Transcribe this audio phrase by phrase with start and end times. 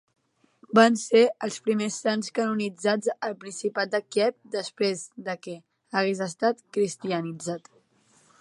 [0.77, 5.07] Van ser els primers sants canonitzats al principat de Kíev després
[5.45, 5.57] que
[6.01, 7.75] hagués estat cristianitzat.